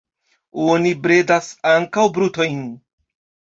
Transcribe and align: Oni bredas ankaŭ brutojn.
Oni 0.67 0.93
bredas 1.03 1.51
ankaŭ 1.75 2.09
brutojn. 2.19 2.69